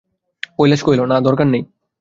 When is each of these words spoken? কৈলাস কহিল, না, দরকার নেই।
কৈলাস 0.59 0.81
কহিল, 0.85 1.01
না, 1.05 1.15
দরকার 1.21 1.47
নেই। 1.47 1.63